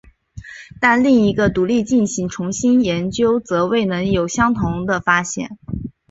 [0.79, 5.59] 但另一个独立进行的重新研究则未能有相同的发现。